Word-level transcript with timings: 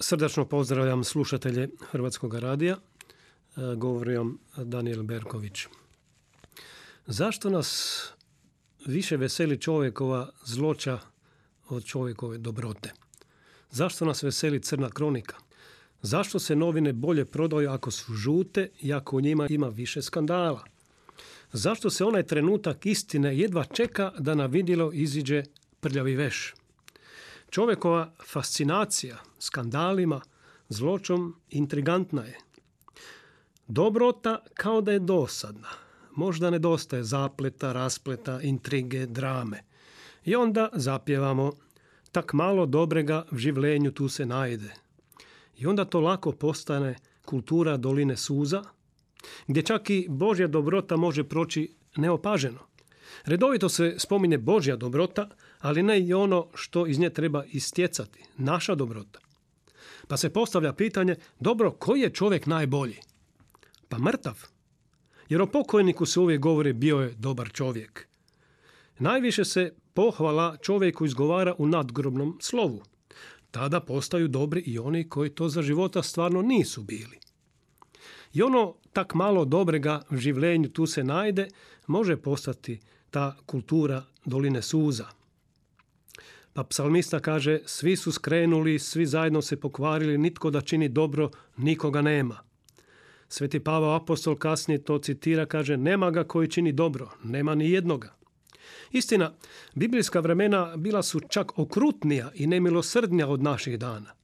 Srdačno 0.00 0.44
pozdravljam 0.44 1.04
slušatelje 1.04 1.68
Hrvatskog 1.90 2.34
radija. 2.34 2.76
E, 2.76 3.74
Govori 3.76 4.16
vam 4.16 4.38
Daniel 4.56 5.02
Berković. 5.02 5.66
Zašto 7.06 7.50
nas 7.50 8.02
više 8.86 9.16
veseli 9.16 9.60
čovjekova 9.60 10.30
zloća 10.44 10.98
od 11.68 11.84
čovjekove 11.84 12.38
dobrote? 12.38 12.92
Zašto 13.70 14.04
nas 14.04 14.22
veseli 14.22 14.62
crna 14.62 14.90
kronika? 14.90 15.36
Zašto 16.02 16.38
se 16.38 16.56
novine 16.56 16.92
bolje 16.92 17.24
prodaju 17.24 17.70
ako 17.70 17.90
su 17.90 18.14
žute 18.14 18.70
i 18.80 18.92
ako 18.92 19.16
u 19.16 19.20
njima 19.20 19.46
ima 19.50 19.68
više 19.68 20.02
skandala? 20.02 20.64
Zašto 21.52 21.90
se 21.90 22.04
onaj 22.04 22.22
trenutak 22.22 22.86
istine 22.86 23.38
jedva 23.38 23.64
čeka 23.64 24.12
da 24.18 24.34
na 24.34 24.46
vidjelo 24.46 24.92
iziđe 24.92 25.42
prljavi 25.80 26.16
veš? 26.16 26.54
Čovjekova 27.50 28.12
fascinacija 28.26 29.16
skandalima, 29.38 30.20
zločom 30.68 31.36
intrigantna 31.50 32.24
je. 32.24 32.38
Dobrota 33.66 34.42
kao 34.54 34.80
da 34.80 34.92
je 34.92 34.98
dosadna. 34.98 35.68
Možda 36.14 36.50
nedostaje 36.50 37.04
zapleta, 37.04 37.72
raspleta, 37.72 38.40
intrige, 38.42 39.06
drame. 39.06 39.62
I 40.24 40.36
onda 40.36 40.68
zapjevamo 40.72 41.52
tak 42.12 42.32
malo 42.32 42.66
dobrega 42.66 43.24
v 43.30 43.38
življenju 43.38 43.92
tu 43.92 44.08
se 44.08 44.26
najde. 44.26 44.74
I 45.56 45.66
onda 45.66 45.84
to 45.84 46.00
lako 46.00 46.32
postane 46.32 46.96
kultura 47.24 47.76
doline 47.76 48.16
suza, 48.16 48.62
gdje 49.46 49.62
čak 49.62 49.90
i 49.90 50.06
Božja 50.08 50.46
dobrota 50.46 50.96
može 50.96 51.24
proći 51.24 51.74
neopaženo. 51.96 52.58
Redovito 53.24 53.68
se 53.68 53.94
spominje 53.98 54.38
Božja 54.38 54.76
dobrota, 54.76 55.28
ali 55.60 55.82
ne 55.82 56.00
i 56.00 56.14
ono 56.14 56.46
što 56.54 56.86
iz 56.86 56.98
nje 56.98 57.10
treba 57.10 57.44
istjecati, 57.44 58.24
naša 58.36 58.74
dobrota. 58.74 59.18
Pa 60.08 60.16
se 60.16 60.30
postavlja 60.30 60.72
pitanje, 60.72 61.16
dobro, 61.40 61.70
koji 61.70 62.00
je 62.00 62.10
čovjek 62.10 62.46
najbolji? 62.46 62.96
Pa 63.88 63.98
mrtav. 63.98 64.44
Jer 65.28 65.42
o 65.42 65.46
pokojniku 65.46 66.06
se 66.06 66.20
uvijek 66.20 66.40
govori 66.40 66.72
bio 66.72 66.98
je 66.98 67.14
dobar 67.18 67.50
čovjek. 67.52 68.08
Najviše 68.98 69.44
se 69.44 69.74
pohvala 69.94 70.56
čovjeku 70.56 71.06
izgovara 71.06 71.54
u 71.58 71.66
nadgrobnom 71.66 72.38
slovu. 72.40 72.82
Tada 73.50 73.80
postaju 73.80 74.28
dobri 74.28 74.60
i 74.60 74.78
oni 74.78 75.08
koji 75.08 75.30
to 75.30 75.48
za 75.48 75.62
života 75.62 76.02
stvarno 76.02 76.42
nisu 76.42 76.82
bili. 76.82 77.18
I 78.32 78.42
ono 78.42 78.74
tak 78.92 79.14
malo 79.14 79.44
dobrega 79.44 80.02
življenju 80.10 80.68
tu 80.68 80.86
se 80.86 81.04
najde, 81.04 81.48
može 81.86 82.16
postati 82.16 82.80
ta 83.10 83.36
kultura 83.46 84.02
doline 84.24 84.62
suza. 84.62 85.06
Pa 86.58 86.64
psalmista 86.64 87.20
kaže, 87.20 87.60
svi 87.66 87.96
su 87.96 88.12
skrenuli, 88.12 88.78
svi 88.78 89.06
zajedno 89.06 89.42
se 89.42 89.56
pokvarili, 89.60 90.18
nitko 90.18 90.50
da 90.50 90.60
čini 90.60 90.88
dobro, 90.88 91.30
nikoga 91.56 92.02
nema. 92.02 92.38
Sveti 93.28 93.60
Pavao 93.60 93.94
apostol 93.94 94.36
kasnije 94.36 94.84
to 94.84 94.98
citira, 94.98 95.46
kaže, 95.46 95.76
nema 95.76 96.10
ga 96.10 96.24
koji 96.24 96.48
čini 96.48 96.72
dobro, 96.72 97.10
nema 97.24 97.54
ni 97.54 97.70
jednoga. 97.70 98.14
Istina, 98.90 99.32
biblijska 99.74 100.20
vremena 100.20 100.76
bila 100.76 101.02
su 101.02 101.20
čak 101.20 101.58
okrutnija 101.58 102.30
i 102.34 102.46
nemilosrdnija 102.46 103.28
od 103.28 103.42
naših 103.42 103.78
dana. 103.78 104.14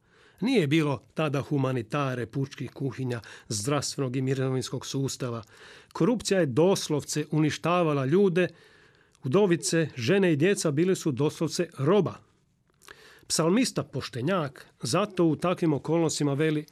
Nije 0.41 0.67
bilo 0.67 1.03
tada 1.15 1.41
humanitare, 1.41 2.27
pučkih 2.27 2.71
kuhinja, 2.71 3.21
zdravstvenog 3.49 4.17
i 4.17 4.23
mirovinskog 4.23 4.87
sustava. 4.87 5.43
Korupcija 5.93 6.41
je 6.41 6.47
doslovce 6.47 7.27
uništavala 7.31 8.07
ljude, 8.07 8.49
udovice, 9.25 9.89
žene 9.97 10.33
i 10.33 10.37
djeca 10.37 10.71
bili 10.71 10.97
su 10.97 11.13
doslovce 11.13 11.69
roba. 11.79 12.25
Psalmista 13.29 13.83
poštenjak 13.83 14.67
zato 14.83 15.25
u 15.25 15.37
takvim 15.37 15.73
okolnostima 15.73 16.35
veli 16.35 16.67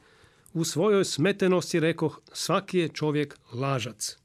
u 0.53 0.63
svojoj 0.63 1.05
smetenosti 1.05 1.79
rekoh 1.79 2.21
svaki 2.33 2.79
je 2.79 2.89
čovjek 2.89 3.37
lažac. 3.53 4.17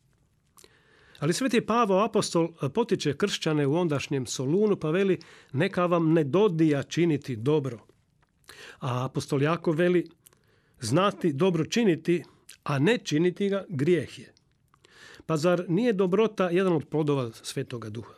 Ali 1.18 1.32
sveti 1.32 1.60
Pavo 1.60 2.04
apostol 2.04 2.48
potiče 2.74 3.16
kršćane 3.16 3.66
u 3.66 3.74
ondašnjem 3.74 4.26
Solunu 4.26 4.76
pa 4.76 4.90
veli 4.90 5.18
neka 5.52 5.86
vam 5.86 6.12
ne 6.12 6.24
dodija 6.24 6.82
činiti 6.82 7.36
dobro. 7.36 7.78
A 8.80 9.04
apostol 9.04 9.42
Jako 9.42 9.72
veli 9.72 10.10
znati 10.80 11.32
dobro 11.32 11.64
činiti, 11.64 12.24
a 12.64 12.78
ne 12.78 12.98
činiti 12.98 13.48
ga 13.48 13.64
grijeh 13.68 14.18
je. 14.18 14.32
Pa 15.26 15.36
zar 15.36 15.64
nije 15.68 15.92
dobrota 15.92 16.50
jedan 16.50 16.72
od 16.72 16.88
plodova 16.88 17.30
Svetoga 17.32 17.90
Duha? 17.90 18.14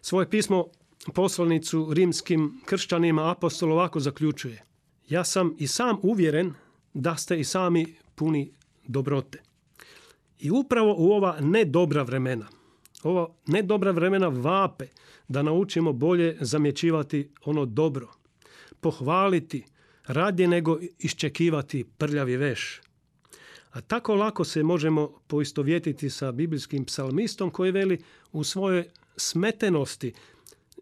Svoje 0.00 0.30
pismo 0.30 0.66
poslanicu 1.12 1.92
rimskim 1.92 2.60
kršćanima 2.64 3.30
apostol 3.30 3.72
ovako 3.72 4.00
zaključuje. 4.00 4.64
Ja 5.08 5.24
sam 5.24 5.54
i 5.58 5.66
sam 5.66 5.98
uvjeren 6.02 6.54
da 6.94 7.16
ste 7.16 7.40
i 7.40 7.44
sami 7.44 7.94
puni 8.14 8.52
dobrote. 8.86 9.42
I 10.38 10.50
upravo 10.50 10.94
u 10.98 11.10
ova 11.12 11.40
nedobra 11.40 12.02
vremena, 12.02 12.48
ova 13.02 13.28
nedobra 13.46 13.90
vremena 13.90 14.28
vape 14.28 14.86
da 15.28 15.42
naučimo 15.42 15.92
bolje 15.92 16.36
zamjećivati 16.40 17.30
ono 17.44 17.64
dobro, 17.64 18.08
pohvaliti 18.80 19.64
radije 20.06 20.48
nego 20.48 20.78
iščekivati 20.98 21.84
prljavi 21.98 22.36
veš. 22.36 22.80
A 23.70 23.80
tako 23.80 24.14
lako 24.14 24.44
se 24.44 24.62
možemo 24.62 25.20
poistovjetiti 25.26 26.10
sa 26.10 26.32
biblijskim 26.32 26.84
psalmistom 26.84 27.50
koji 27.50 27.72
veli 27.72 27.98
u 28.32 28.44
svojoj 28.44 28.84
smetenosti 29.16 30.12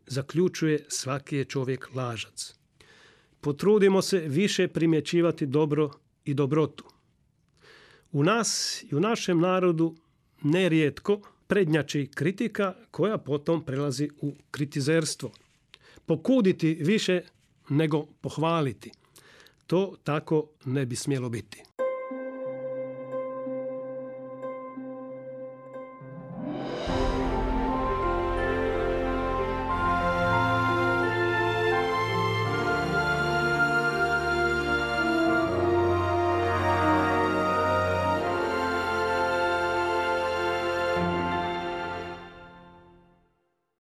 zaključuje 0.07 0.85
svaki 0.89 1.37
je 1.37 1.45
čovjek 1.45 1.95
lažac. 1.95 2.55
Potrudimo 3.41 4.03
se 4.03 4.19
više 4.19 4.69
primjećivati 4.69 5.47
dobro 5.47 5.91
i 6.25 6.35
dobrotu. 6.35 6.85
U 8.13 8.23
nas 8.23 8.83
i 8.91 8.95
u 8.95 9.01
našem 9.01 9.41
narodu 9.41 9.97
nerijetko 10.43 11.21
prednjači 11.47 12.11
kritika 12.15 12.75
koja 12.91 13.19
potom 13.19 13.65
prelazi 13.65 14.09
u 14.21 14.33
kritizerstvo. 14.51 15.33
Pokuditi 16.07 16.75
više 16.75 17.23
nego 17.69 18.07
pohvaliti. 18.07 18.91
To 19.67 19.97
tako 20.05 20.49
ne 20.65 20.87
bi 20.87 20.97
smjelo 20.97 21.29
biti. 21.29 21.63